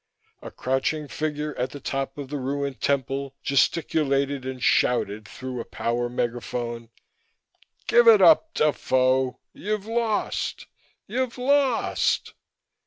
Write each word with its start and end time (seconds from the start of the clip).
A 0.41 0.49
crouching 0.49 1.07
figure 1.07 1.53
at 1.59 1.69
the 1.69 1.79
top 1.79 2.17
of 2.17 2.29
the 2.29 2.37
ruined 2.39 2.81
temple 2.81 3.35
gesticulated 3.43 4.47
and 4.47 4.63
shouted 4.63 5.27
through 5.27 5.59
a 5.61 5.63
power 5.63 6.09
megaphone: 6.09 6.89
"Give 7.85 8.07
it 8.07 8.19
up, 8.19 8.51
Defoe! 8.55 9.37
You've 9.53 9.85
lost, 9.85 10.65
you've 11.05 11.37
lost!" 11.37 12.33